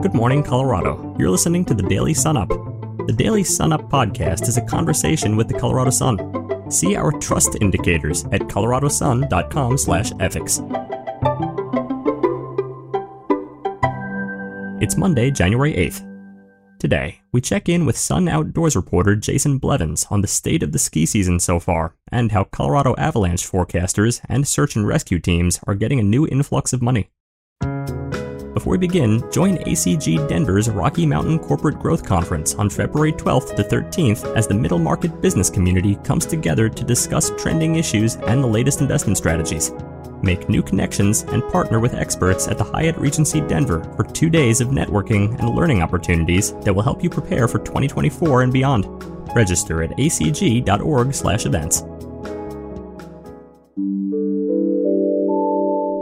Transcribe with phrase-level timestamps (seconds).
[0.00, 1.16] Good morning, Colorado.
[1.18, 2.50] You're listening to the Daily Sun Up.
[3.08, 6.70] The Daily Sun Up podcast is a conversation with the Colorado Sun.
[6.70, 10.62] See our trust indicators at coloradosun.com/ethics.
[14.80, 16.04] It's Monday, January 8th.
[16.78, 20.78] Today, we check in with Sun Outdoors reporter Jason Blevins on the state of the
[20.78, 25.74] ski season so far and how Colorado avalanche forecasters and search and rescue teams are
[25.74, 27.10] getting a new influx of money.
[28.58, 33.62] Before we begin, join ACG Denver's Rocky Mountain Corporate Growth Conference on February 12th to
[33.62, 38.48] 13th as the middle market business community comes together to discuss trending issues and the
[38.48, 39.70] latest investment strategies.
[40.22, 44.60] Make new connections and partner with experts at the Hyatt Regency Denver for two days
[44.60, 48.86] of networking and learning opportunities that will help you prepare for 2024 and beyond.
[49.36, 51.84] Register at acg.org/events.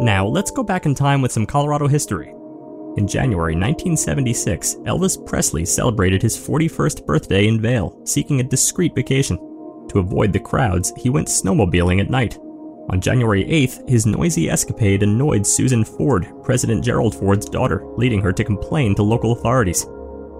[0.00, 2.32] Now, let's go back in time with some Colorado history.
[2.96, 9.36] In January 1976, Elvis Presley celebrated his 41st birthday in Vail, seeking a discreet vacation.
[9.90, 12.38] To avoid the crowds, he went snowmobiling at night.
[12.88, 18.32] On January 8th, his noisy escapade annoyed Susan Ford, President Gerald Ford's daughter, leading her
[18.32, 19.86] to complain to local authorities.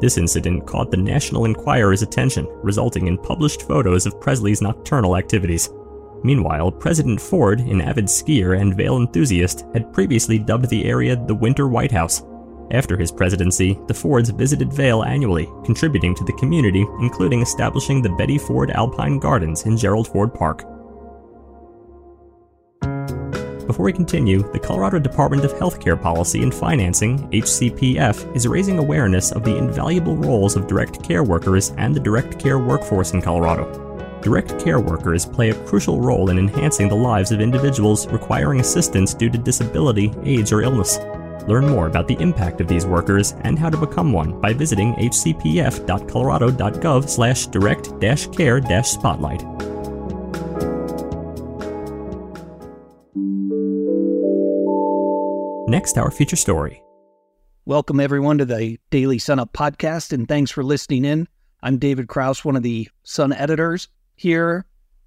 [0.01, 5.69] This incident caught the National Enquirer's attention, resulting in published photos of Presley's nocturnal activities.
[6.23, 11.35] Meanwhile, President Ford, an avid skier and Vail enthusiast, had previously dubbed the area the
[11.35, 12.23] Winter White House.
[12.73, 18.09] After his presidency, the Fords visited Vail annually, contributing to the community, including establishing the
[18.11, 20.65] Betty Ford Alpine Gardens in Gerald Ford Park.
[23.67, 29.33] Before we continue, the Colorado Department of Healthcare Policy and Financing, HCPF, is raising awareness
[29.33, 33.83] of the invaluable roles of direct care workers and the direct care workforce in Colorado.
[34.23, 39.15] Direct care workers play a crucial role in enhancing the lives of individuals requiring assistance
[39.15, 40.99] due to disability, age, or illness.
[41.47, 44.95] Learn more about the impact of these workers and how to become one by visiting
[44.95, 49.45] hcpf.colorado.gov slash direct-care-spotlight.
[55.69, 56.81] Next, our feature story.
[57.65, 61.27] Welcome, everyone, to the Daily Sun Up podcast, and thanks for listening in.
[61.63, 64.65] I'm David Kraus, one of the Sun editors, here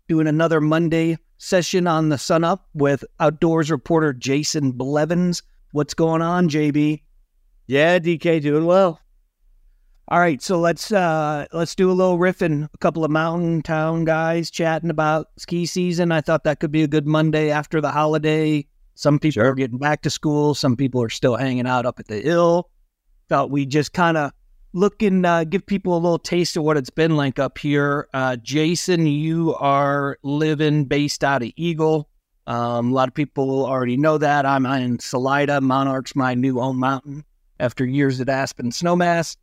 [0.10, 5.44] doing another Monday session on the Sun Up with outdoors reporter Jason Blevins.
[5.72, 7.04] What's going on, JB?
[7.68, 9.00] Yeah, DK doing well.
[10.08, 12.68] All right, so let's uh let's do a little riffing.
[12.74, 16.12] A couple of mountain town guys chatting about ski season.
[16.12, 18.66] I thought that could be a good Monday after the holiday.
[18.96, 19.52] Some people Sure.
[19.52, 20.56] are getting back to school.
[20.56, 22.72] Some people are still hanging out up at the hill.
[23.30, 24.32] Thought we just kind of
[24.74, 28.08] look and uh, give people a little taste of what it's been like up here.
[28.12, 32.09] Uh, Jason, you are living based out of Eagle.
[32.50, 34.44] Um, a lot of people already know that.
[34.44, 35.62] I'm in Salida.
[35.62, 37.24] Monarch's my new own mountain
[37.60, 39.38] after years at Aspen Snowmass.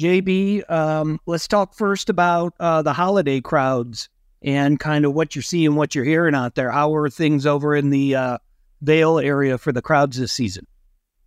[0.00, 4.08] JB, um, let's talk first about uh, the holiday crowds
[4.42, 6.72] and kind of what you're seeing, what you're hearing out there.
[6.72, 8.38] How are things over in the uh,
[8.80, 10.66] Vail area for the crowds this season?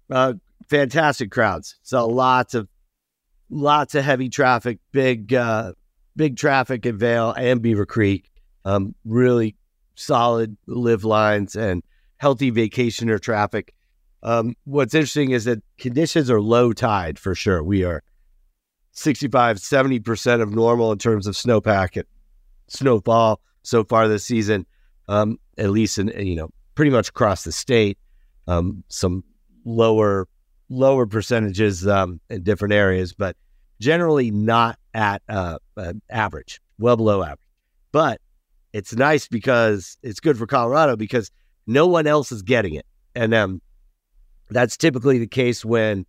[0.09, 0.33] Uh,
[0.67, 1.77] fantastic crowds.
[1.83, 2.67] So lots of
[3.49, 5.71] lots of heavy traffic, big uh,
[6.17, 8.29] big traffic in Vail and Beaver Creek.
[8.65, 9.55] Um, really
[9.95, 11.83] solid live lines and
[12.17, 13.73] healthy vacationer traffic.
[14.23, 17.63] Um, what's interesting is that conditions are low tide for sure.
[17.63, 18.03] We are
[18.91, 22.05] 65, 70% of normal in terms of snowpack and
[22.67, 24.65] snowfall so far this season,
[25.07, 27.97] um, at least in, you know, pretty much across the state.
[28.47, 29.23] Um, some
[29.65, 30.27] lower
[30.69, 33.35] lower percentages um, in different areas, but
[33.79, 37.39] generally not at uh, uh, average, well below average.
[37.91, 38.21] But
[38.75, 41.31] it's nice because it's good for Colorado because
[41.65, 43.61] no one else is getting it, and um,
[44.49, 46.05] that's typically the case when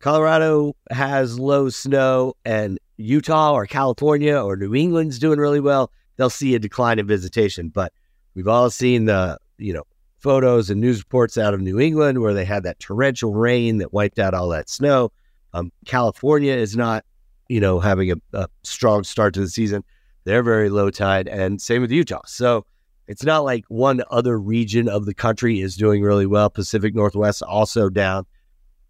[0.00, 5.92] Colorado has low snow and Utah or California or New England's doing really well.
[6.16, 7.92] They'll see a decline in visitation, but
[8.34, 9.84] we've all seen the you know
[10.18, 13.92] photos and news reports out of New England where they had that torrential rain that
[13.92, 15.12] wiped out all that snow.
[15.54, 17.04] Um, California is not,
[17.48, 19.84] you know, having a, a strong start to the season.
[20.26, 22.20] They're very low tide, and same with Utah.
[22.26, 22.66] So
[23.06, 26.50] it's not like one other region of the country is doing really well.
[26.50, 28.26] Pacific Northwest also down.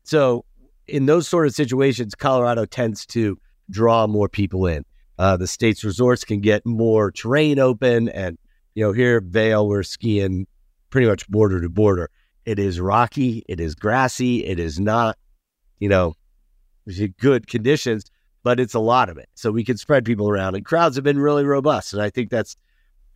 [0.03, 0.47] So
[0.87, 3.39] in those sort of situations, Colorado tends to
[3.69, 4.83] draw more people in.
[5.19, 8.39] Uh, the state's resorts can get more terrain open, and
[8.75, 10.47] you know here Vail we're skiing
[10.89, 12.09] pretty much border to border.
[12.47, 15.19] It is rocky, it is grassy, it is not,
[15.81, 16.15] you know,
[17.21, 18.11] good conditions,
[18.47, 19.29] but it's a lot of it.
[19.35, 22.31] So we can spread people around, and crowds have been really robust, and I think
[22.31, 22.55] that's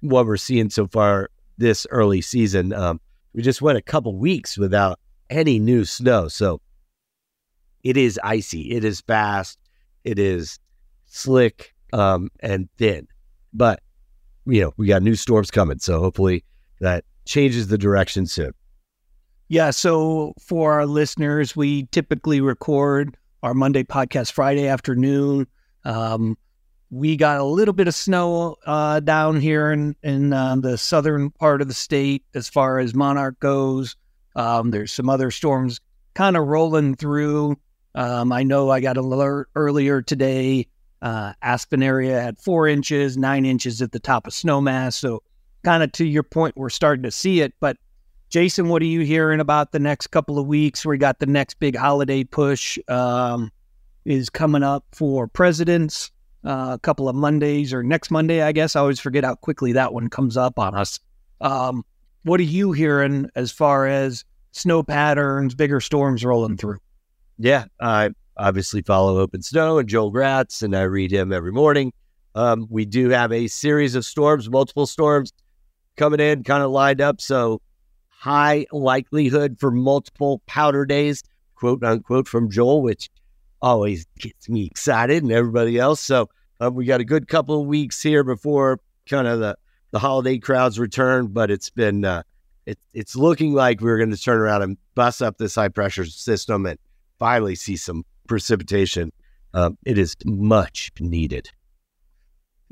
[0.01, 2.73] what we're seeing so far this early season.
[2.73, 3.01] Um,
[3.33, 4.99] we just went a couple weeks without
[5.31, 6.61] any new snow, so
[7.85, 8.73] it is icy.
[8.73, 9.57] It is fast.
[10.03, 10.59] It is
[11.07, 13.07] slick um, and thin.
[13.53, 13.85] But
[14.47, 16.43] you know, we got new storms coming, so hopefully
[16.81, 18.51] that changes the direction soon.
[19.47, 19.71] Yeah.
[19.71, 25.47] So for our listeners, we typically record our Monday podcast Friday afternoon.
[25.85, 26.37] Um,
[26.91, 31.31] we got a little bit of snow uh, down here in in uh, the southern
[31.31, 33.97] part of the state as far as Monarch goes.
[34.37, 35.81] Um, there's some other storms
[36.15, 37.57] kind of rolling through.
[37.95, 40.67] Um, I know I got an alert earlier today.
[41.03, 44.95] Uh, Aspen area had four inches, nine inches at the top of Snowmass.
[44.95, 45.23] So,
[45.65, 47.55] kind of to your point, we're starting to see it.
[47.61, 47.79] But,
[48.31, 50.87] Jason, what are you hearing about the next couple of weeks?
[50.87, 53.51] We got the next big holiday push um,
[54.05, 56.13] is coming up for presidents.
[56.45, 58.77] Uh, a couple of Mondays or next Monday, I guess.
[58.77, 61.01] I always forget how quickly that one comes up on us.
[61.41, 61.85] Um,
[62.23, 66.79] what are you hearing as far as snow patterns, bigger storms rolling through?
[67.37, 71.93] Yeah, I obviously follow Open Snow and Joel Gratz, and I read him every morning.
[72.37, 75.33] Um, we do have a series of storms, multiple storms
[75.97, 77.21] coming in, kind of lined up.
[77.21, 77.61] So
[78.21, 81.25] high likelihood for multiple powder days,
[81.55, 83.09] quote unquote, from Joel, which
[83.63, 86.03] always gets me excited and everybody else.
[86.03, 86.29] So
[86.61, 88.79] uh, we got a good couple of weeks here before
[89.09, 89.57] kind of the,
[89.93, 92.23] the holiday crowds return, but it's been uh,
[92.67, 96.05] it, it's looking like we're going to turn around and bust up this high pressure
[96.05, 96.79] system and
[97.19, 99.13] finally see some precipitation.
[99.55, 101.51] Um, it is much needed.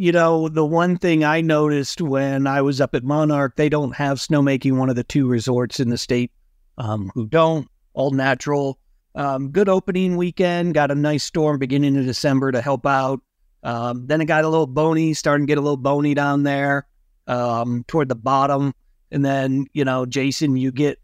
[0.01, 3.97] You know, the one thing I noticed when I was up at Monarch, they don't
[3.97, 6.31] have snowmaking, one of the two resorts in the state
[6.79, 8.79] um, who don't, all natural.
[9.17, 10.75] Um, good opening weekend.
[10.75, 13.21] Got a nice storm beginning of December to help out.
[13.65, 16.87] Um, then it got a little bony, starting to get a little bony down there
[17.27, 18.73] um, toward the bottom.
[19.11, 21.01] And then, you know, Jason, you get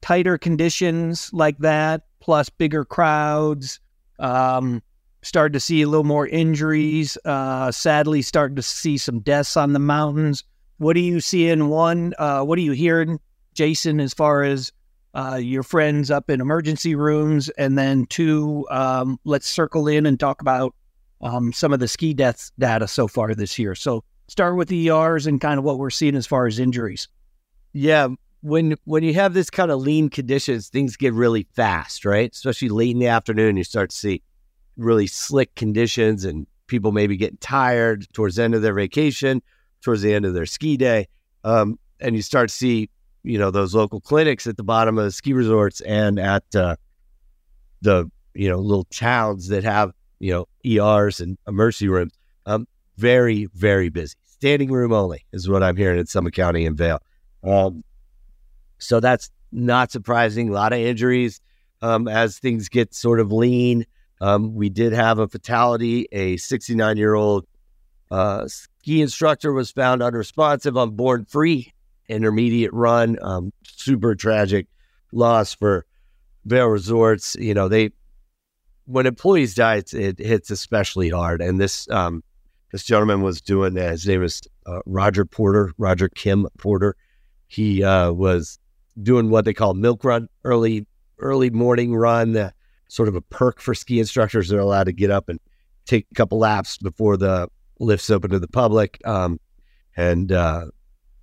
[0.00, 3.80] tighter conditions like that, plus bigger crowds.
[4.18, 4.82] Um,
[5.22, 7.16] started to see a little more injuries.
[7.24, 10.44] Uh, sadly, starting to see some deaths on the mountains.
[10.78, 11.68] What are you seeing?
[11.68, 13.20] One, uh, what are you hearing,
[13.54, 14.72] Jason, as far as
[15.14, 20.18] uh, your friends up in emergency rooms, and then two, um, let's circle in and
[20.18, 20.74] talk about
[21.20, 23.74] um, some of the ski deaths data so far this year.
[23.74, 27.08] So start with the ERs and kind of what we're seeing as far as injuries.
[27.74, 28.08] Yeah,
[28.40, 32.32] when when you have this kind of lean conditions, things get really fast, right?
[32.32, 34.22] Especially late in the afternoon, you start to see
[34.76, 39.42] really slick conditions, and people maybe getting tired towards the end of their vacation,
[39.82, 41.08] towards the end of their ski day,
[41.44, 42.88] um, and you start to see
[43.24, 46.76] you know those local clinics at the bottom of the ski resorts and at uh,
[47.80, 52.12] the you know little towns that have you know ERs and emergency rooms.
[52.46, 52.66] Um,
[52.96, 54.14] very very busy.
[54.24, 56.98] Standing room only is what I'm hearing in Summit County and Vail.
[57.44, 57.84] Um,
[58.78, 60.48] so that's not surprising.
[60.48, 61.40] A lot of injuries
[61.80, 63.86] um, as things get sort of lean.
[64.22, 66.06] Um, we did have a fatality.
[66.12, 67.44] A 69 year old
[68.10, 71.72] uh, ski instructor was found unresponsive on Born Free
[72.08, 73.18] intermediate run.
[73.20, 74.68] Um, super tragic
[75.12, 75.84] loss for
[76.44, 77.34] Vail Resorts.
[77.34, 77.90] You know, they
[78.86, 81.42] when employees die, it, it hits especially hard.
[81.42, 82.22] And this um,
[82.70, 83.90] this gentleman was doing that.
[83.90, 86.94] His name is uh, Roger Porter, Roger Kim Porter.
[87.48, 88.60] He uh, was
[89.02, 90.86] doing what they call milk run, early
[91.18, 92.50] early morning run, uh,
[92.92, 94.50] sort of a perk for ski instructors.
[94.50, 95.40] They're allowed to get up and
[95.86, 97.48] take a couple laps before the
[97.80, 99.00] lifts open to the public.
[99.06, 99.40] Um,
[99.96, 100.66] and uh,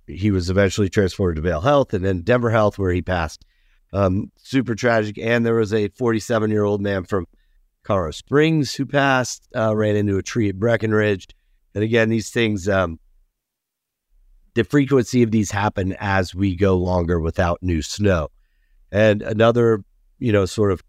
[0.08, 3.44] he was eventually transported to Vail Health and then Denver Health, where he passed.
[3.92, 5.16] Um, super tragic.
[5.18, 7.26] And there was a 47 year old man from
[7.84, 11.28] Colorado Springs who passed, uh, ran into a tree at Breckenridge.
[11.76, 12.98] And again, these things, um,
[14.54, 18.28] the frequency of these happen as we go longer without new snow.
[18.90, 19.84] And another,
[20.18, 20.82] you know, sort of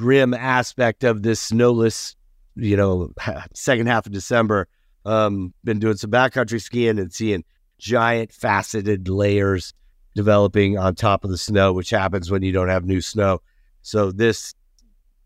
[0.00, 2.16] grim aspect of this snowless,
[2.56, 3.10] you know,
[3.54, 4.66] second half of December,
[5.04, 7.44] um, been doing some backcountry skiing and seeing
[7.78, 9.74] giant faceted layers
[10.14, 13.42] developing on top of the snow, which happens when you don't have new snow.
[13.82, 14.54] So this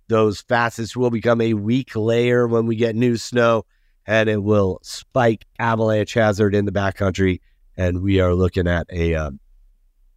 [0.09, 3.65] those facets will become a weak layer when we get new snow
[4.07, 7.41] and it will spike avalanche hazard in the backcountry.
[7.77, 9.31] And we are looking at a uh,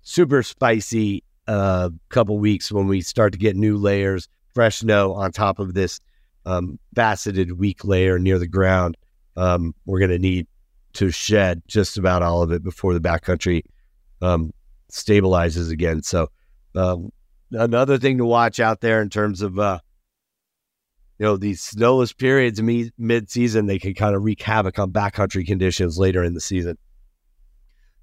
[0.02, 5.32] super spicy uh, couple weeks when we start to get new layers, fresh snow on
[5.32, 6.00] top of this
[6.48, 8.98] um, faceted weak layer near the ground.
[9.36, 10.48] Um, we're going to need
[10.94, 13.62] to shed just about all of it before the backcountry
[14.24, 14.52] um,
[14.92, 16.02] stabilizes again.
[16.02, 16.32] So,
[16.74, 17.12] um,
[17.52, 19.78] another thing to watch out there in terms of uh,
[21.20, 25.46] you know, these snowless periods mid season, they can kind of wreak havoc on backcountry
[25.46, 26.80] conditions later in the season.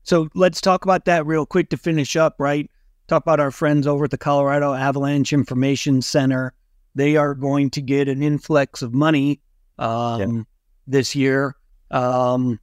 [0.05, 2.71] So let's talk about that real quick to finish up, right?
[3.09, 6.53] Talk about our friends over at the Colorado Avalanche Information Center.
[6.95, 9.41] They are going to get an influx of money
[9.79, 10.43] um, yeah.
[10.87, 11.57] this year.
[11.91, 12.61] Um,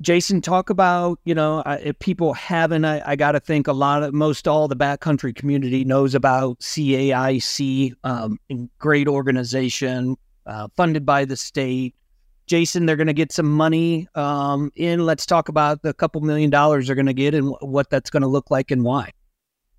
[0.00, 4.04] Jason, talk about, you know, if people haven't, I, I got to think a lot
[4.04, 8.38] of, most all the backcountry community knows about CAIC, um,
[8.78, 11.96] great organization, uh, funded by the state.
[12.48, 15.06] Jason, they're going to get some money um, in.
[15.06, 18.22] Let's talk about the couple million dollars they're going to get and what that's going
[18.22, 19.12] to look like and why.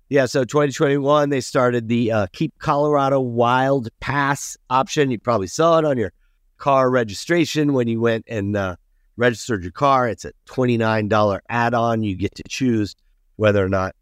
[0.08, 5.10] Yeah, so 2021, they started the uh, Keep Colorado Wild Pass option.
[5.10, 6.12] You probably saw it on your
[6.56, 8.76] car registration when you went and uh,
[9.16, 10.08] registered your car.
[10.08, 12.02] It's a $29 add-on.
[12.02, 12.96] You get to choose
[13.36, 13.94] whether or not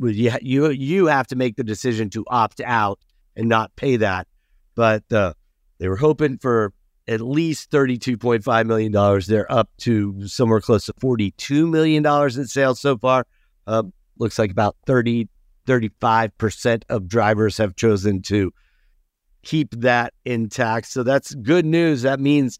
[0.00, 2.98] you you you have to make the decision to opt out
[3.36, 4.26] and not pay that.
[4.74, 5.34] But uh,
[5.78, 6.72] they were hoping for
[7.06, 9.20] at least $32.5 million.
[9.26, 13.26] They're up to somewhere close to $42 million in sales so far.
[13.66, 13.84] Uh,
[14.18, 15.28] looks like about 30,
[15.66, 18.52] 35% of drivers have chosen to
[19.42, 20.86] keep that intact.
[20.86, 22.02] So that's good news.
[22.02, 22.58] That means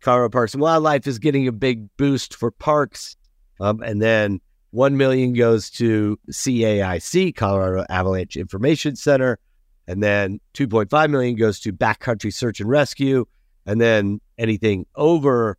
[0.00, 3.16] Colorado Parks and Wildlife is getting a big boost for parks.
[3.60, 9.38] Um, and then 1 million goes to CAIC, Colorado Avalanche Information Center.
[9.86, 13.26] And then 2.5 million goes to backcountry search and rescue.
[13.66, 15.58] And then anything over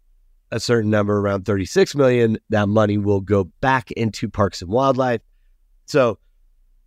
[0.51, 5.21] a certain number, around 36 million, that money will go back into parks and wildlife.
[5.85, 6.19] So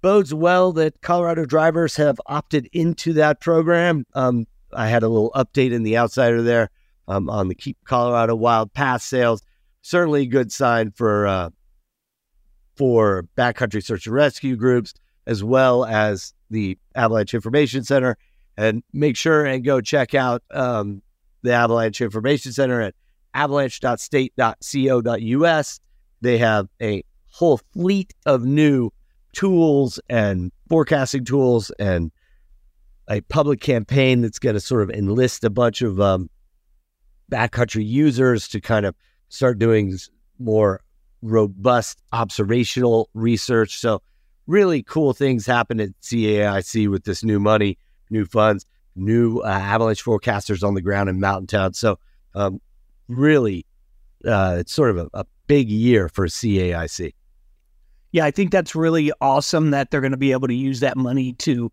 [0.02, 4.06] bodes well that Colorado drivers have opted into that program.
[4.14, 6.70] Um, I had a little update in the outsider there
[7.08, 9.42] um, on the Keep Colorado Wild Pass sales.
[9.82, 11.50] Certainly a good sign for uh,
[12.76, 14.94] for backcountry search and rescue groups
[15.26, 18.16] as well as the Avalanche Information Center.
[18.56, 21.02] And make sure and go check out um,
[21.42, 22.94] the Avalanche Information Center at
[23.34, 25.80] avalanche.state.co.us.
[26.22, 28.90] They have a whole fleet of new
[29.34, 32.10] tools and forecasting tools and
[33.08, 36.30] a public campaign that's going to sort of enlist a bunch of um,
[37.30, 38.94] backcountry users to kind of
[39.28, 39.96] start doing
[40.38, 40.80] more
[41.22, 43.78] robust observational research.
[43.78, 44.02] So,
[44.46, 47.78] really cool things happen at CAIC with this new money,
[48.10, 51.74] new funds, new uh, avalanche forecasters on the ground in Mountain Town.
[51.74, 51.98] So,
[52.34, 52.60] um,
[53.08, 53.66] really,
[54.24, 57.12] uh, it's sort of a, a big year for CAIC.
[58.12, 60.96] Yeah, I think that's really awesome that they're going to be able to use that
[60.96, 61.70] money to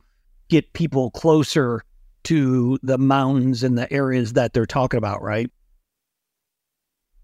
[0.50, 1.84] get people closer
[2.24, 5.50] to the mountains and the areas that they're talking about, right?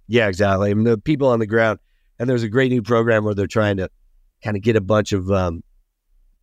[0.08, 0.72] Yeah, exactly.
[0.72, 1.80] I mean, the people on the ground,
[2.18, 3.90] and there's a great new program where they're trying to
[4.44, 5.64] kind of get a bunch of um,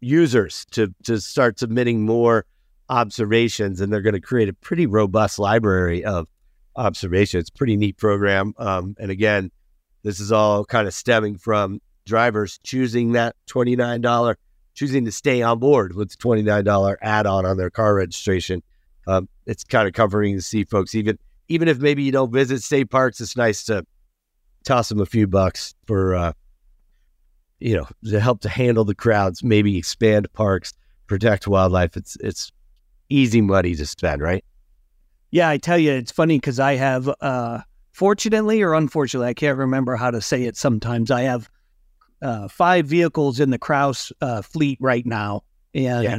[0.00, 2.44] users to to start submitting more
[2.88, 6.28] observations, and they're going to create a pretty robust library of
[6.76, 7.50] observations.
[7.50, 8.54] Pretty neat program.
[8.58, 9.50] Um, and again,
[10.02, 14.38] this is all kind of stemming from drivers choosing that twenty nine dollar
[14.76, 18.62] choosing to stay on board with the $29 add-on on their car registration.
[19.08, 22.62] Um, it's kind of comforting to see folks, even even if maybe you don't visit
[22.62, 23.86] state parks, it's nice to
[24.64, 26.32] toss them a few bucks for, uh,
[27.60, 30.72] you know, to help to handle the crowds, maybe expand parks,
[31.06, 31.96] protect wildlife.
[31.96, 32.52] It's it's
[33.08, 34.44] easy money to spend, right?
[35.30, 37.60] Yeah, I tell you, it's funny because I have, uh,
[37.92, 40.56] fortunately or unfortunately, I can't remember how to say it.
[40.56, 41.50] Sometimes I have
[42.22, 45.42] uh, five vehicles in the Kraus uh, fleet right now,
[45.74, 46.18] and yeah.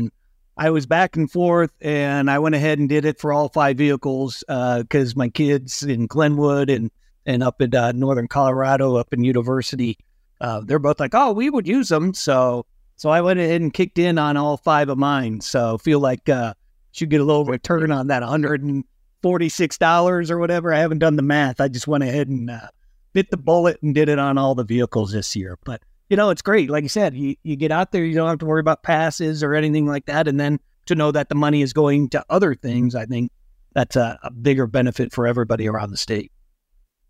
[0.57, 3.77] I was back and forth, and I went ahead and did it for all five
[3.77, 6.91] vehicles because uh, my kids in Glenwood and
[7.25, 9.97] and up in uh, northern Colorado, up in University,
[10.41, 12.65] uh, they're both like, "Oh, we would use them." So
[12.95, 15.41] so I went ahead and kicked in on all five of mine.
[15.41, 16.53] So feel like uh,
[16.91, 18.83] should get a little return on that hundred and
[19.21, 20.73] forty six dollars or whatever.
[20.73, 21.61] I haven't done the math.
[21.61, 22.67] I just went ahead and uh,
[23.13, 25.57] bit the bullet and did it on all the vehicles this year.
[25.63, 26.69] But you know, it's great.
[26.69, 29.43] Like you said, you, you get out there, you don't have to worry about passes
[29.43, 30.27] or anything like that.
[30.27, 33.31] And then to know that the money is going to other things, I think
[33.73, 36.31] that's a, a bigger benefit for everybody around the state.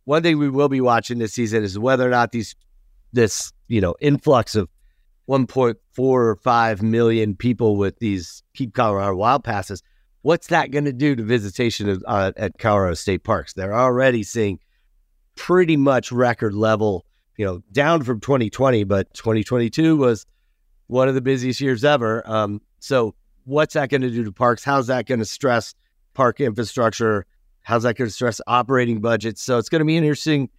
[0.06, 2.56] One thing we will be watching this season is whether or not these
[3.14, 4.70] this you know influx of
[5.30, 9.84] 1.45 million people with these Keep Colorado Wild Passes.
[10.22, 13.54] What's that going to do to visitation of, uh, at Colorado State Parks?
[13.54, 14.60] They're already seeing
[15.36, 17.06] pretty much record level
[17.38, 20.26] you know, down from 2020, but 2022 was
[20.88, 22.28] one of the busiest years ever.
[22.30, 24.64] Um, so what's that going to do to parks?
[24.64, 25.76] How's that going to stress
[26.14, 27.26] park infrastructure?
[27.62, 29.44] How's that going to stress operating budgets?
[29.44, 30.50] So it's going to be an interesting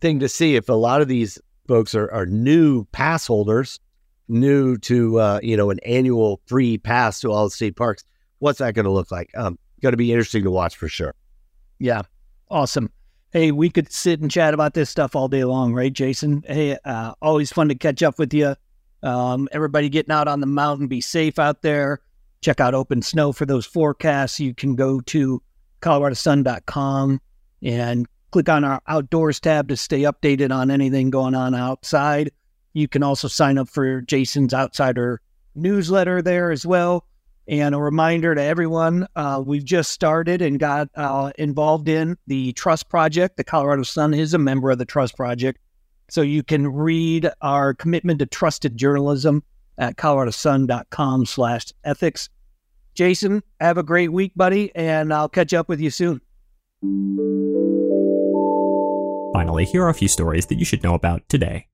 [0.00, 3.78] thing to see if a lot of these folks are, are new pass holders,
[4.26, 8.02] new to uh, you know an annual free pass to all the state parks.
[8.40, 9.30] What's that going to look like?
[9.36, 11.14] Um, going to be interesting to watch for sure.
[11.78, 12.02] Yeah,
[12.50, 12.90] awesome.
[13.30, 16.42] Hey, we could sit and chat about this stuff all day long, right, Jason?
[16.46, 18.56] Hey, uh, always fun to catch up with you.
[19.02, 22.00] Um, everybody getting out on the mountain, be safe out there.
[22.40, 24.40] Check out Open Snow for those forecasts.
[24.40, 25.42] You can go to
[25.82, 27.20] coloradosun.com
[27.62, 32.30] and click on our outdoors tab to stay updated on anything going on outside.
[32.72, 35.20] You can also sign up for Jason's Outsider
[35.54, 37.04] newsletter there as well.
[37.48, 42.52] And a reminder to everyone, uh, we've just started and got uh, involved in the
[42.52, 43.38] Trust Project.
[43.38, 45.58] The Colorado Sun is a member of the Trust Project.
[46.10, 49.42] So you can read our commitment to trusted journalism
[49.78, 52.28] at coloradosun.com slash ethics.
[52.94, 56.20] Jason, have a great week, buddy, and I'll catch up with you soon.
[59.32, 61.66] Finally, here are a few stories that you should know about today.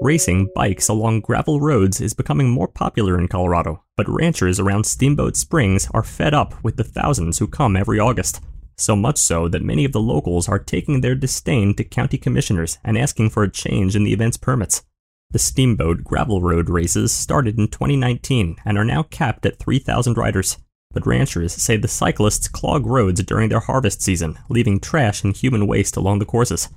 [0.00, 5.36] Racing bikes along gravel roads is becoming more popular in Colorado, but ranchers around Steamboat
[5.36, 8.40] Springs are fed up with the thousands who come every August.
[8.76, 12.78] So much so that many of the locals are taking their disdain to county commissioners
[12.82, 14.82] and asking for a change in the event's permits.
[15.30, 20.58] The Steamboat Gravel Road races started in 2019 and are now capped at 3,000 riders.
[20.92, 25.66] But ranchers say the cyclists clog roads during their harvest season, leaving trash and human
[25.66, 26.68] waste along the courses.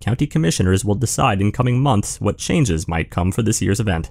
[0.00, 4.10] County commissioners will decide in coming months what changes might come for this year's event.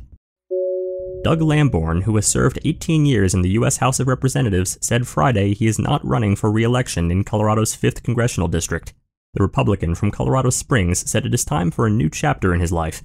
[1.24, 3.78] Doug Lamborn, who has served 18 years in the U.S.
[3.78, 8.04] House of Representatives, said Friday he is not running for re election in Colorado's 5th
[8.04, 8.94] congressional district.
[9.34, 12.74] The Republican from Colorado Springs said it is time for a new chapter in his
[12.74, 13.04] life.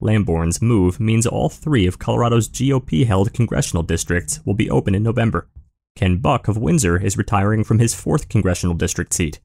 [0.00, 5.02] Lamborn's move means all three of Colorado's GOP held congressional districts will be open in
[5.02, 5.48] November.
[5.96, 9.40] Ken Buck of Windsor is retiring from his 4th congressional district seat.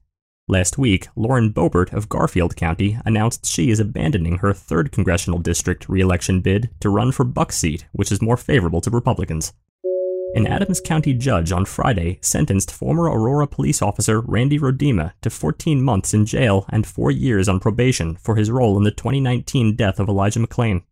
[0.48, 5.88] Last week, Lauren Boebert of Garfield County announced she is abandoning her 3rd congressional district
[5.88, 9.52] re-election bid to run for Buck's seat, which is more favorable to Republicans.
[10.34, 15.82] An Adams County judge on Friday sentenced former Aurora police officer Randy Roedema to 14
[15.82, 19.98] months in jail and 4 years on probation for his role in the 2019 death
[19.98, 20.82] of Elijah McClain.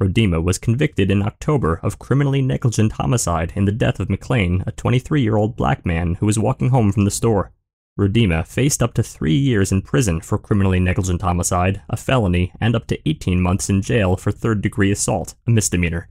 [0.00, 4.72] Roedema was convicted in October of criminally negligent homicide in the death of McClain, a
[4.72, 7.52] 23 year old black man who was walking home from the store.
[7.98, 12.74] Roedema faced up to three years in prison for criminally negligent homicide, a felony, and
[12.74, 16.08] up to 18 months in jail for third degree assault, a misdemeanor.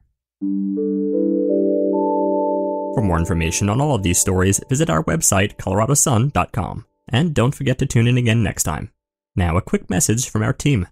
[2.94, 6.86] For more information on all of these stories, visit our website, coloradosun.com.
[7.08, 8.92] And don't forget to tune in again next time.
[9.36, 10.86] Now, a quick message from our team.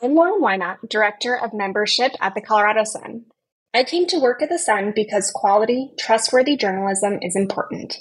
[0.00, 3.24] I'm Lauren Wynot, Director of Membership at the Colorado Sun.
[3.74, 7.96] I came to work at the Sun because quality, trustworthy journalism is important.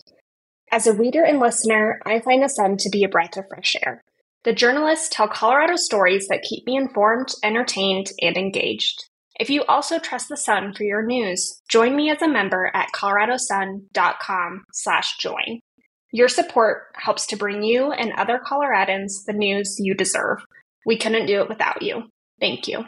[0.71, 3.75] As a reader and listener, I find the Sun to be a breath of fresh
[3.83, 4.03] air.
[4.43, 9.05] The journalists tell Colorado stories that keep me informed, entertained, and engaged.
[9.39, 12.91] If you also trust the Sun for your news, join me as a member at
[12.93, 15.61] coloradosun.com/join.
[16.11, 20.45] Your support helps to bring you and other Coloradans the news you deserve.
[20.87, 22.05] We couldn't do it without you.
[22.39, 22.85] Thank you.